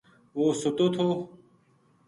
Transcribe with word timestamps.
وہ 0.37 0.47
ستو 0.61 0.85
تھو 0.95 1.07